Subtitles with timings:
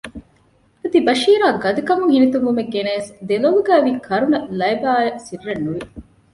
[0.81, 5.81] އަދި ބަޝީރާ ގަދަކަމުން ހިނިތުންވުމެއް ގެނަޔަސް ދެލޮލުގައިވި ކަރުނަ ލައިބާއަށް ސިއްރެއްނުވި